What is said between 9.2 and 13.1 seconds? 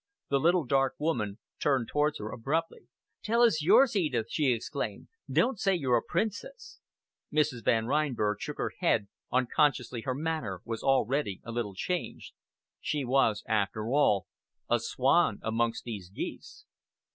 unconsciously her manner was already a little changed. She